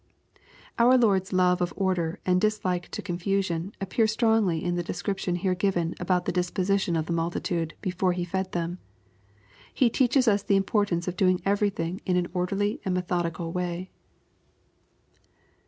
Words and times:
Our 0.79 0.97
Lord's 0.97 1.31
love 1.31 1.61
of 1.61 1.75
order 1.77 2.19
and 2.25 2.41
dislike 2.41 2.89
to 2.89 3.03
confusion, 3.03 3.71
appear 3.79 4.07
strongly 4.07 4.63
in 4.65 4.73
the 4.73 4.81
description 4.81 5.35
here 5.35 5.53
given 5.53 5.93
about 5.99 6.25
the 6.25 6.31
disposition 6.31 6.95
of 6.95 7.05
tlie 7.05 7.11
m 7.11 7.19
altitude, 7.19 7.75
before 7.81 8.13
He 8.13 8.25
fed 8.25 8.51
them. 8.51 8.79
He 9.71 9.91
teaches 9.91 10.27
us 10.27 10.41
the 10.41 10.55
importance 10.57 11.07
of 11.07 11.15
doing 11.17 11.37
everytliing 11.41 11.99
in 12.07 12.17
an 12.17 12.29
orderly 12.33 12.81
and 12.83 12.95
methodical 12.95 13.51
way. 13.51 13.91